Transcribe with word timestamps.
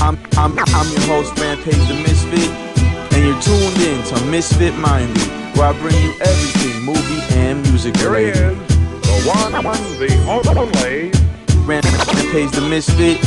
I'm, 0.00 0.16
I'm, 0.36 0.58
I'm 0.58 0.88
your 0.92 1.00
host, 1.06 1.36
Rampage 1.38 1.74
the 1.88 1.94
Misfit, 1.94 2.50
and 3.12 3.24
you're 3.24 3.40
tuned 3.42 3.78
in 3.82 4.02
to 4.04 4.24
Misfit 4.26 4.74
Minded, 4.76 5.18
where 5.56 5.66
I 5.68 5.72
bring 5.80 5.96
you 6.02 6.14
everything 6.20 6.82
movie 6.84 7.20
and 7.34 7.62
music 7.64 7.96
Here 7.96 8.10
he 8.16 8.26
related. 8.26 8.58
is. 8.58 8.68
The 9.02 9.28
one, 9.28 9.52
the 9.52 9.62
only. 10.56 11.10
Ram- 11.66 11.82
Rampage 11.82 12.50
the 12.52 12.60
Misfit. 12.68 13.18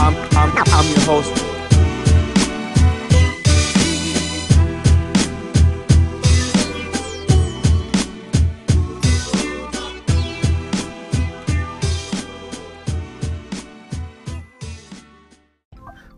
I'm, 0.00 0.14
I'm, 0.36 0.52
I'm 0.58 0.86
your 0.90 1.00
host. 1.06 1.51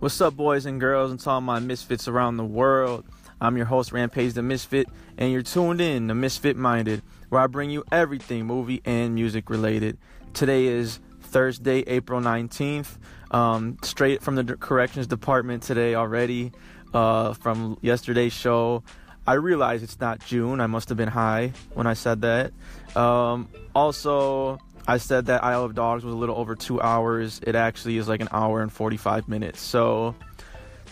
What's 0.05 0.21
up, 0.21 0.37
boys 0.37 0.67
and 0.67 0.79
girls, 0.79 1.11
and 1.11 1.19
to 1.21 1.31
all 1.31 1.41
my 1.41 1.61
misfits 1.61 2.09
around 2.09 2.37
the 2.37 2.45
world? 2.45 3.07
I'm 3.41 3.57
your 3.57 3.65
host, 3.65 3.91
Rampage 3.91 4.35
the 4.35 4.43
Misfit, 4.43 4.87
and 5.17 5.33
you're 5.33 5.41
tuned 5.41 5.81
in 5.81 6.09
to 6.09 6.15
Misfit 6.15 6.59
Minded, 6.59 7.01
where 7.31 7.41
I 7.41 7.47
bring 7.47 7.71
you 7.71 7.85
everything 7.91 8.45
movie 8.45 8.83
and 8.85 9.15
music 9.15 9.49
related. 9.49 9.97
Today 10.35 10.67
is 10.67 11.01
Thursday, 11.23 11.85
April 11.87 12.21
19th. 12.21 12.99
Um, 13.31 13.79
straight 13.83 14.21
from 14.21 14.35
the 14.35 14.45
corrections 14.45 15.07
department 15.07 15.63
today 15.63 15.95
already 15.95 16.53
uh, 16.93 17.33
from 17.33 17.79
yesterday's 17.81 18.35
show. 18.35 18.83
I 19.27 19.33
realize 19.33 19.83
it's 19.83 20.01
not 20.01 20.21
June. 20.21 20.61
I 20.61 20.67
must 20.67 20.91
have 20.91 20.99
been 20.99 21.09
high 21.09 21.55
when 21.73 21.87
I 21.87 21.95
said 21.95 22.21
that. 22.21 22.53
Um, 22.95 23.49
also, 23.75 24.59
I 24.87 24.99
said 24.99 25.27
that 25.27 25.43
Isle 25.43 25.65
of 25.65 25.75
Dogs 25.75 26.05
was 26.05 26.13
a 26.13 26.17
little 26.17 26.37
over 26.37 26.55
two 26.55 26.81
hours. 26.81 27.41
It 27.47 27.55
actually 27.55 27.97
is 27.97 28.07
like 28.07 28.21
an 28.21 28.29
hour 28.33 28.61
and 28.61 28.71
45 28.71 29.29
minutes. 29.29 29.61
So, 29.63 30.15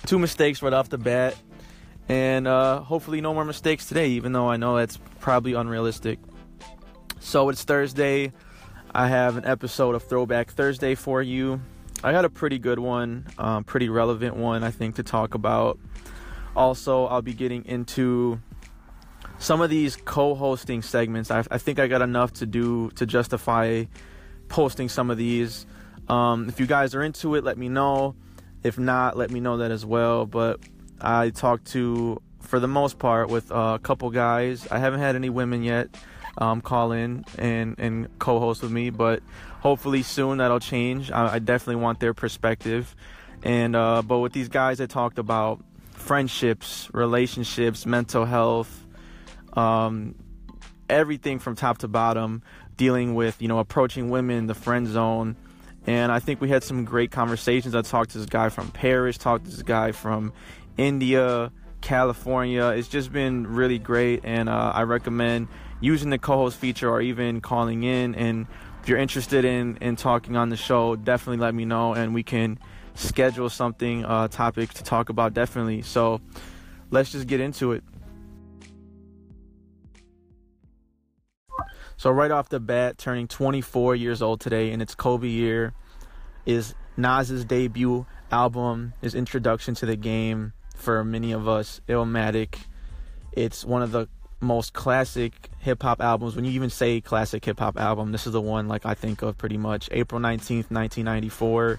two 0.07 0.19
mistakes 0.19 0.63
right 0.63 0.73
off 0.73 0.89
the 0.89 0.99
bat. 0.99 1.37
And 2.09 2.49
uh, 2.49 2.81
hopefully, 2.81 3.21
no 3.21 3.35
more 3.35 3.45
mistakes 3.45 3.87
today, 3.87 4.09
even 4.11 4.33
though 4.33 4.49
I 4.49 4.57
know 4.57 4.77
that's 4.77 4.99
probably 5.21 5.53
unrealistic. 5.53 6.19
So, 7.21 7.51
it's 7.51 7.65
Thursday. 7.65 8.33
I 8.95 9.09
have 9.09 9.37
an 9.37 9.45
episode 9.45 9.95
of 9.95 10.03
Throwback 10.03 10.51
Thursday 10.51 10.95
for 10.95 11.23
you. 11.23 11.61
I 12.03 12.13
got 12.13 12.25
a 12.25 12.31
pretty 12.31 12.59
good 12.59 12.79
one, 12.79 13.27
um, 13.39 13.65
pretty 13.65 13.89
relevant 13.89 14.37
one, 14.37 14.65
I 14.65 14.71
think, 14.71 14.97
to 14.97 15.03
talk 15.03 15.35
about. 15.35 15.79
Also, 16.57 17.07
I'll 17.07 17.23
be 17.23 17.35
getting 17.35 17.65
into 17.65 18.41
some 19.43 19.61
of 19.61 19.71
these 19.71 19.97
co-hosting 19.97 20.83
segments. 20.83 21.31
I, 21.31 21.45
I 21.51 21.59
think 21.59 21.81
I 21.81 21.89
got 21.89 22.01
enough 22.01 22.33
to 22.35 22.47
do 22.47 22.91
to 22.93 23.05
justify 23.05 23.85
posting 24.49 24.89
some 24.89 25.11
of 25.11 25.19
these. 25.19 25.67
Um, 26.09 26.49
if 26.49 26.61
you 26.61 26.67
guys 26.67 26.95
are 26.95 27.03
into 27.03 27.35
it, 27.35 27.43
let 27.43 27.59
me 27.59 27.69
know. 27.69 28.15
If 28.63 28.79
not, 28.79 29.17
let 29.17 29.31
me 29.31 29.41
know 29.41 29.57
that 29.57 29.73
as 29.73 29.85
well. 29.85 30.27
But 30.27 30.61
I 31.01 31.31
talked 31.31 31.67
to, 31.73 32.23
for 32.41 32.61
the 32.61 32.69
most 32.69 33.01
part, 33.01 33.31
with 33.31 33.51
a 33.51 33.81
couple 33.83 34.11
guys. 34.11 34.69
I 34.71 34.79
haven't 34.79 35.01
had 35.01 35.17
any 35.17 35.29
women 35.29 35.65
yet 35.65 35.89
um, 36.39 36.61
call 36.61 36.93
in 36.93 37.25
and 37.37 37.75
and 37.79 38.19
co-host 38.21 38.63
with 38.63 38.71
me, 38.71 38.91
but 38.91 39.23
hopefully 39.61 40.03
soon 40.03 40.39
that'll 40.39 40.61
change. 40.61 41.11
I, 41.11 41.35
I 41.35 41.39
definitely 41.41 41.83
want 41.83 41.99
their 41.99 42.15
perspective. 42.15 42.95
And 43.43 43.75
uh, 43.75 44.03
but 44.03 44.21
with 44.21 44.33
these 44.33 44.49
guys, 44.49 44.81
I 44.81 44.87
talked 44.87 45.19
about 45.19 45.65
friendships, 45.91 46.89
relationships, 46.93 47.87
mental 47.87 48.25
health, 48.25 48.82
um, 49.55 50.15
everything 50.89 51.39
from 51.39 51.57
top 51.57 51.79
to 51.79 51.89
bottom, 51.89 52.43
dealing 52.77 53.15
with 53.15 53.41
you 53.41 53.49
know 53.49 53.59
approaching 53.59 54.11
women, 54.11 54.47
the 54.47 54.55
friend 54.55 54.87
zone, 54.87 55.37
and 55.87 56.13
I 56.13 56.21
think 56.21 56.41
we 56.41 56.49
had 56.49 56.63
some 56.63 56.85
great 56.85 57.11
conversations. 57.11 57.75
I 57.75 57.83
talked 57.83 58.11
to 58.11 58.19
this 58.19 58.27
guy 58.27 58.49
from 58.49 58.71
Paris, 58.71 59.19
talked 59.19 59.45
to 59.47 59.51
this 59.51 59.63
guy 59.63 59.93
from 59.93 60.33
India, 60.77 61.53
California. 61.81 62.67
It's 62.69 62.89
just 62.89 63.13
been 63.13 63.47
really 63.47 63.79
great, 63.79 64.21
and 64.25 64.49
uh, 64.49 64.73
I 64.75 64.83
recommend 64.83 65.49
using 65.81 66.11
the 66.11 66.19
co-host 66.19 66.57
feature 66.57 66.89
or 66.89 67.01
even 67.01 67.41
calling 67.41 67.83
in. 67.83 68.15
And 68.15 68.47
if 68.83 68.89
you're 68.89 68.99
interested 68.99 69.45
in 69.45 69.77
in 69.81 69.97
talking 69.97 70.37
on 70.37 70.49
the 70.49 70.57
show, 70.57 70.97
definitely 70.97 71.43
let 71.43 71.55
me 71.55 71.65
know, 71.65 71.95
and 71.95 72.15
we 72.15 72.23
can 72.23 72.59
schedule 72.95 73.49
something, 73.49 74.05
uh, 74.05 74.29
topic 74.29 74.73
to 74.75 74.85
talk 74.85 75.09
about. 75.09 75.35
Definitely. 75.35 75.83
So 75.83 76.21
let's 76.91 77.11
just 77.13 77.27
get 77.27 77.41
into 77.41 77.73
it. 77.73 77.83
So 82.03 82.11
right 82.11 82.33
off 82.33 82.49
the 82.49 82.59
bat, 82.59 82.99
turning 82.99 83.29
24 83.29 83.95
years 83.95 84.23
old 84.23 84.41
today, 84.41 84.73
and 84.73 84.83
it's 84.83 84.93
Kobe 84.93 85.29
year, 85.29 85.73
is 86.45 86.75
Nas's 86.97 87.45
debut 87.45 88.07
album, 88.33 88.95
his 89.01 89.15
introduction 89.15 89.77
to 89.77 89.87
the 89.87 89.95
game 89.95 90.53
for 90.75 91.05
many 91.05 91.31
of 91.31 91.47
us, 91.47 91.81
Illmatic. 91.89 92.57
It's 93.31 93.65
one 93.65 93.83
of 93.83 93.93
the 93.93 94.09
most 94.41 94.73
classic 94.73 95.49
hip 95.61 95.85
hop 95.85 96.01
albums. 96.01 96.35
When 96.35 96.45
you 96.45 96.51
even 96.51 96.71
say 96.71 97.01
classic 97.01 97.45
hip 97.45 97.61
hop 97.61 97.79
album, 97.79 98.11
this 98.11 98.27
is 98.27 98.33
the 98.33 98.41
one 98.41 98.67
like 98.67 98.85
I 98.85 98.95
think 98.95 99.23
of 99.23 99.39
pretty 99.39 99.57
much. 99.57 99.89
April 99.93 100.21
19th, 100.21 100.73
1994. 100.73 101.79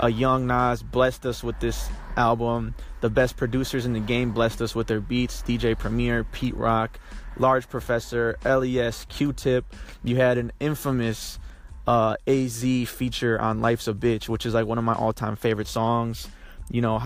A 0.00 0.08
young 0.08 0.48
Nas 0.48 0.82
blessed 0.82 1.24
us 1.24 1.44
with 1.44 1.60
this 1.60 1.88
album. 2.16 2.74
The 3.00 3.10
best 3.10 3.36
producers 3.36 3.86
in 3.86 3.92
the 3.92 4.00
game 4.00 4.32
blessed 4.32 4.60
us 4.60 4.74
with 4.74 4.88
their 4.88 5.00
beats. 5.00 5.40
DJ 5.42 5.78
Premier, 5.78 6.24
Pete 6.24 6.56
Rock, 6.56 6.98
Large 7.38 7.68
Professor, 7.68 8.36
LES, 8.44 9.06
Q-Tip. 9.06 9.64
You 10.04 10.16
had 10.16 10.38
an 10.38 10.52
infamous 10.60 11.38
uh, 11.86 12.16
AZ 12.26 12.62
feature 12.88 13.40
on 13.40 13.60
"Life's 13.60 13.88
a 13.88 13.94
Bitch," 13.94 14.28
which 14.28 14.46
is 14.46 14.54
like 14.54 14.66
one 14.66 14.78
of 14.78 14.84
my 14.84 14.94
all-time 14.94 15.36
favorite 15.36 15.68
songs. 15.68 16.28
You 16.70 16.80
know, 16.80 17.02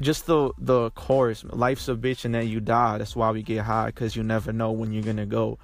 just 0.00 0.26
the 0.26 0.52
the 0.58 0.90
chorus, 0.90 1.44
"Life's 1.44 1.88
a 1.88 1.94
bitch 1.94 2.24
and 2.24 2.34
then 2.34 2.48
you 2.48 2.60
die." 2.60 2.98
That's 2.98 3.16
why 3.16 3.30
we 3.30 3.42
get 3.42 3.64
high 3.64 3.86
because 3.86 4.14
you 4.14 4.22
never 4.22 4.52
know 4.52 4.72
when 4.72 4.92
you're 4.92 5.02
gonna 5.02 5.26
go. 5.26 5.58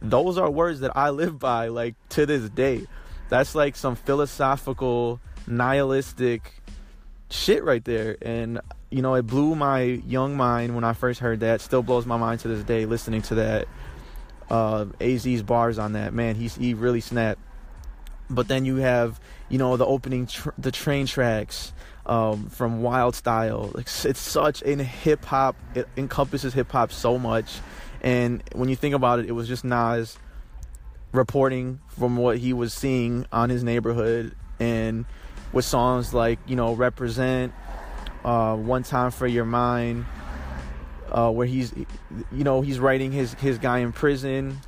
Those 0.00 0.38
are 0.38 0.50
words 0.50 0.80
that 0.80 0.96
I 0.96 1.10
live 1.10 1.38
by, 1.38 1.68
like 1.68 1.94
to 2.10 2.26
this 2.26 2.48
day. 2.50 2.86
That's 3.28 3.54
like 3.54 3.76
some 3.76 3.96
philosophical, 3.96 5.20
nihilistic 5.46 6.62
shit 7.30 7.64
right 7.64 7.84
there, 7.84 8.16
and 8.22 8.60
you 8.90 9.02
know, 9.02 9.14
it 9.14 9.22
blew 9.22 9.54
my 9.54 9.82
young 9.82 10.36
mind 10.36 10.74
when 10.74 10.84
I 10.84 10.92
first 10.92 11.20
heard 11.20 11.40
that. 11.40 11.60
Still 11.60 11.82
blows 11.82 12.06
my 12.06 12.16
mind 12.16 12.40
to 12.40 12.48
this 12.48 12.64
day 12.64 12.86
listening 12.86 13.22
to 13.22 13.36
that. 13.36 13.68
Uh, 14.50 14.86
AZ's 15.00 15.42
bars 15.44 15.78
on 15.78 15.92
that 15.92 16.12
man, 16.12 16.34
he's 16.34 16.56
he 16.56 16.74
really 16.74 17.00
snapped. 17.00 17.40
But 18.28 18.48
then 18.48 18.64
you 18.64 18.76
have, 18.76 19.20
you 19.48 19.58
know, 19.58 19.76
the 19.76 19.86
opening, 19.86 20.26
tr- 20.26 20.50
the 20.58 20.70
train 20.70 21.06
tracks 21.06 21.72
um, 22.06 22.48
from 22.48 22.82
Wild 22.82 23.14
Style. 23.14 23.72
It's, 23.76 24.04
it's 24.04 24.20
such 24.20 24.62
in 24.62 24.78
hip 24.80 25.24
hop. 25.24 25.56
It 25.74 25.88
encompasses 25.96 26.52
hip 26.52 26.70
hop 26.72 26.92
so 26.92 27.18
much, 27.18 27.60
and 28.02 28.42
when 28.52 28.68
you 28.68 28.76
think 28.76 28.94
about 28.94 29.20
it, 29.20 29.26
it 29.26 29.32
was 29.32 29.46
just 29.46 29.64
Nas 29.64 30.18
reporting 31.12 31.80
from 31.88 32.16
what 32.16 32.38
he 32.38 32.52
was 32.52 32.72
seeing 32.72 33.26
on 33.32 33.50
his 33.50 33.62
neighborhood, 33.62 34.34
and 34.58 35.04
with 35.52 35.64
songs 35.64 36.12
like 36.12 36.38
you 36.46 36.56
know 36.56 36.72
Represent, 36.74 37.52
uh, 38.24 38.56
One 38.56 38.82
Time 38.82 39.10
for 39.10 39.26
Your 39.26 39.44
Mind, 39.44 40.06
uh, 41.10 41.30
where 41.30 41.46
he's, 41.46 41.72
you 42.32 42.44
know, 42.44 42.60
he's 42.60 42.78
writing 42.78 43.12
his 43.12 43.34
his 43.34 43.58
guy 43.58 43.78
in 43.78 43.92
prison. 43.92 44.58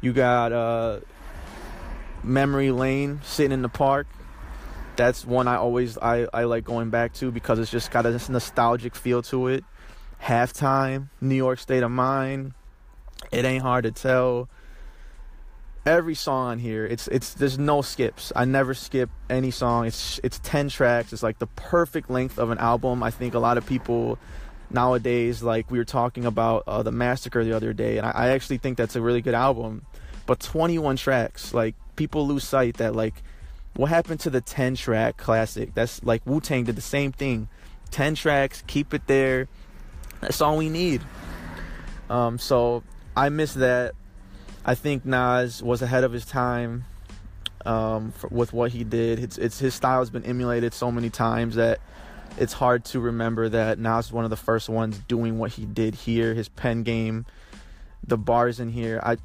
You 0.00 0.12
got 0.12 0.52
uh, 0.52 1.00
Memory 2.22 2.70
Lane 2.70 3.20
sitting 3.24 3.52
in 3.52 3.62
the 3.62 3.68
park. 3.68 4.06
That's 4.96 5.26
one 5.26 5.46
I 5.46 5.56
always 5.56 5.98
I, 5.98 6.26
I 6.32 6.44
like 6.44 6.64
going 6.64 6.90
back 6.90 7.12
to 7.14 7.30
because 7.30 7.58
it's 7.58 7.70
just 7.70 7.90
got 7.90 8.06
a 8.06 8.12
nostalgic 8.30 8.94
feel 8.94 9.22
to 9.22 9.48
it. 9.48 9.64
Halftime, 10.22 11.08
New 11.20 11.34
York 11.34 11.58
State 11.58 11.82
of 11.82 11.90
Mind. 11.90 12.54
It 13.30 13.44
ain't 13.44 13.62
hard 13.62 13.84
to 13.84 13.90
tell. 13.90 14.48
Every 15.86 16.16
song 16.16 16.48
on 16.48 16.58
here, 16.58 16.84
it's 16.84 17.06
it's 17.06 17.34
there's 17.34 17.60
no 17.60 17.80
skips. 17.80 18.32
I 18.34 18.44
never 18.44 18.74
skip 18.74 19.08
any 19.30 19.52
song. 19.52 19.86
It's 19.86 20.18
it's 20.24 20.40
ten 20.40 20.68
tracks. 20.68 21.12
It's 21.12 21.22
like 21.22 21.38
the 21.38 21.46
perfect 21.46 22.10
length 22.10 22.38
of 22.38 22.50
an 22.50 22.58
album. 22.58 23.04
I 23.04 23.12
think 23.12 23.34
a 23.34 23.38
lot 23.38 23.56
of 23.56 23.64
people 23.64 24.18
nowadays, 24.68 25.44
like 25.44 25.70
we 25.70 25.78
were 25.78 25.84
talking 25.84 26.24
about 26.24 26.64
uh, 26.66 26.82
the 26.82 26.90
Massacre 26.90 27.44
the 27.44 27.52
other 27.52 27.72
day, 27.72 27.98
and 27.98 28.06
I, 28.06 28.10
I 28.10 28.28
actually 28.30 28.58
think 28.58 28.76
that's 28.76 28.96
a 28.96 29.00
really 29.00 29.22
good 29.22 29.34
album. 29.34 29.86
But 30.26 30.40
21 30.40 30.96
tracks, 30.96 31.54
like 31.54 31.76
people 31.94 32.26
lose 32.26 32.42
sight 32.42 32.78
that 32.78 32.96
like 32.96 33.22
what 33.76 33.88
happened 33.88 34.20
to 34.20 34.30
the 34.30 34.40
10 34.40 34.74
track 34.74 35.16
classic? 35.16 35.74
That's 35.74 36.02
like 36.02 36.26
Wu 36.26 36.40
Tang 36.40 36.64
did 36.64 36.76
the 36.76 36.80
same 36.80 37.12
thing. 37.12 37.48
10 37.92 38.16
tracks, 38.16 38.64
keep 38.66 38.92
it 38.92 39.06
there. 39.06 39.46
That's 40.20 40.40
all 40.40 40.56
we 40.56 40.68
need. 40.68 41.02
Um, 42.10 42.38
so 42.38 42.82
I 43.16 43.28
miss 43.28 43.54
that. 43.54 43.94
I 44.68 44.74
think 44.74 45.04
Nas 45.06 45.62
was 45.62 45.80
ahead 45.80 46.02
of 46.02 46.12
his 46.12 46.26
time 46.26 46.86
um, 47.64 48.10
for, 48.10 48.26
with 48.28 48.52
what 48.52 48.72
he 48.72 48.82
did. 48.82 49.20
It's, 49.20 49.38
it's 49.38 49.60
his 49.60 49.74
style 49.74 50.00
has 50.00 50.10
been 50.10 50.24
emulated 50.24 50.74
so 50.74 50.90
many 50.90 51.08
times 51.08 51.54
that 51.54 51.78
it's 52.36 52.52
hard 52.52 52.84
to 52.86 52.98
remember 52.98 53.48
that 53.48 53.78
Nas 53.78 54.08
was 54.08 54.12
one 54.12 54.24
of 54.24 54.30
the 54.30 54.36
first 54.36 54.68
ones 54.68 54.98
doing 55.06 55.38
what 55.38 55.52
he 55.52 55.66
did 55.66 55.94
here. 55.94 56.34
His 56.34 56.48
pen 56.48 56.82
game, 56.82 57.26
the 58.04 58.18
bars 58.18 58.58
in 58.58 58.70
here. 58.70 59.00
I 59.04 59.18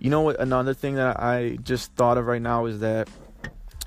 You 0.00 0.10
know 0.10 0.22
what? 0.22 0.40
Another 0.40 0.74
thing 0.74 0.96
that 0.96 1.20
I 1.20 1.58
just 1.62 1.92
thought 1.92 2.18
of 2.18 2.26
right 2.26 2.42
now 2.42 2.66
is 2.66 2.80
that, 2.80 3.08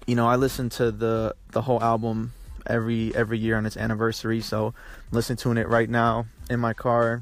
you 0.08 0.16
know, 0.16 0.28
I 0.28 0.38
listen 0.38 0.70
to 0.70 0.92
the 0.92 1.36
the 1.52 1.62
whole 1.62 1.84
album 1.84 2.32
every 2.66 3.14
every 3.16 3.38
year 3.38 3.58
on 3.58 3.66
its 3.66 3.76
anniversary. 3.76 4.40
So, 4.40 4.68
I'm 4.68 4.74
listening 5.12 5.38
to 5.38 5.52
it 5.52 5.68
right 5.68 5.90
now 5.90 6.26
in 6.50 6.62
my 6.62 6.74
car, 6.74 7.22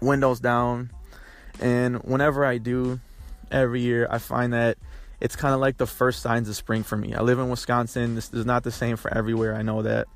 windows 0.00 0.40
down, 0.40 0.90
and 1.60 2.02
whenever 2.02 2.44
I 2.44 2.58
do, 2.58 3.00
every 3.50 3.80
year, 3.80 4.06
I 4.10 4.18
find 4.18 4.52
that 4.52 4.78
it's 5.20 5.36
kind 5.36 5.54
of 5.54 5.60
like 5.60 5.76
the 5.76 5.86
first 5.86 6.22
signs 6.22 6.48
of 6.48 6.56
spring 6.56 6.82
for 6.82 6.96
me. 6.96 7.14
I 7.14 7.22
live 7.22 7.38
in 7.38 7.48
Wisconsin. 7.48 8.14
This 8.14 8.32
is 8.32 8.44
not 8.44 8.64
the 8.64 8.72
same 8.72 8.96
for 8.96 9.12
everywhere. 9.12 9.54
I 9.54 9.62
know 9.62 9.82
that, 9.82 10.08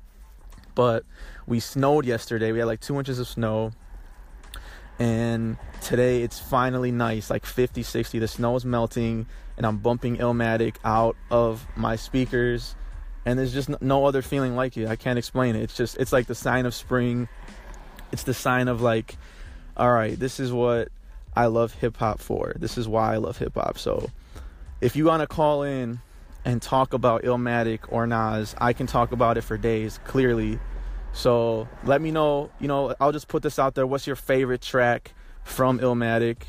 but 0.75 1.03
we 1.45 1.59
snowed 1.59 2.05
yesterday. 2.05 2.51
We 2.51 2.59
had 2.59 2.65
like 2.65 2.81
two 2.81 2.97
inches 2.97 3.19
of 3.19 3.27
snow 3.27 3.71
and 4.99 5.57
today 5.81 6.23
it's 6.23 6.39
finally 6.39 6.91
nice 6.91 7.29
like 7.29 7.45
50 7.45 7.83
60 7.83 8.19
the 8.19 8.27
snow 8.27 8.55
is 8.55 8.65
melting 8.65 9.27
and 9.55 9.65
i'm 9.65 9.77
bumping 9.77 10.17
illmatic 10.17 10.75
out 10.83 11.15
of 11.29 11.65
my 11.75 11.95
speakers 11.95 12.75
and 13.25 13.37
there's 13.37 13.53
just 13.53 13.69
no 13.81 14.05
other 14.05 14.21
feeling 14.21 14.55
like 14.55 14.75
it 14.75 14.87
i 14.87 14.95
can't 14.95 15.19
explain 15.19 15.55
it 15.55 15.61
it's 15.61 15.77
just 15.77 15.97
it's 15.97 16.11
like 16.11 16.25
the 16.25 16.35
sign 16.35 16.65
of 16.65 16.73
spring 16.73 17.27
it's 18.11 18.23
the 18.23 18.33
sign 18.33 18.67
of 18.67 18.81
like 18.81 19.17
all 19.75 19.91
right 19.91 20.19
this 20.19 20.39
is 20.39 20.51
what 20.51 20.89
i 21.37 21.45
love 21.45 21.73
hip-hop 21.73 22.19
for 22.19 22.53
this 22.57 22.77
is 22.77 22.87
why 22.87 23.13
i 23.13 23.17
love 23.17 23.37
hip-hop 23.37 23.77
so 23.77 24.09
if 24.81 24.95
you 24.95 25.05
want 25.05 25.21
to 25.21 25.27
call 25.27 25.63
in 25.63 25.99
and 26.45 26.61
talk 26.61 26.93
about 26.93 27.23
illmatic 27.23 27.79
or 27.89 28.05
nas 28.07 28.55
i 28.59 28.73
can 28.73 28.87
talk 28.87 29.11
about 29.11 29.37
it 29.37 29.41
for 29.41 29.57
days 29.57 29.99
clearly 30.05 30.59
so 31.17 31.67
let 31.83 31.99
me 31.99 32.11
know. 32.11 32.51
You 32.59 32.67
know, 32.67 32.93
I'll 32.99 33.11
just 33.11 33.27
put 33.27 33.41
this 33.41 33.57
out 33.57 33.73
there. 33.73 33.87
What's 33.87 34.05
your 34.05 34.15
favorite 34.15 34.61
track 34.61 35.13
from 35.43 35.79
Illmatic? 35.79 36.43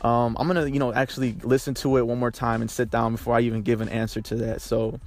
Um, 0.00 0.34
I'm 0.40 0.46
gonna, 0.46 0.66
you 0.66 0.78
know, 0.78 0.94
actually 0.94 1.34
listen 1.42 1.74
to 1.74 1.98
it 1.98 2.06
one 2.06 2.18
more 2.18 2.30
time 2.30 2.62
and 2.62 2.70
sit 2.70 2.88
down 2.88 3.12
before 3.12 3.34
I 3.34 3.40
even 3.40 3.60
give 3.60 3.82
an 3.82 3.90
answer 3.90 4.22
to 4.22 4.36
that. 4.36 4.62
So 4.62 4.98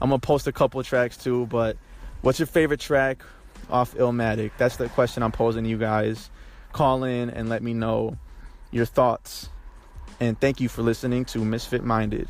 I'm 0.00 0.10
gonna 0.10 0.18
post 0.18 0.48
a 0.48 0.52
couple 0.52 0.82
tracks 0.82 1.16
too. 1.16 1.46
But 1.46 1.76
what's 2.22 2.40
your 2.40 2.46
favorite 2.46 2.80
track 2.80 3.22
off 3.70 3.94
Illmatic? 3.94 4.50
That's 4.58 4.76
the 4.76 4.88
question 4.88 5.22
I'm 5.22 5.30
posing 5.30 5.62
to 5.62 5.70
you 5.70 5.78
guys. 5.78 6.28
Call 6.72 7.04
in 7.04 7.30
and 7.30 7.48
let 7.48 7.62
me 7.62 7.74
know 7.74 8.18
your 8.70 8.86
thoughts. 8.86 9.48
And 10.20 10.38
thank 10.40 10.60
you 10.60 10.68
for 10.68 10.82
listening 10.82 11.24
to 11.26 11.38
Misfit 11.38 11.84
Minded. 11.84 12.28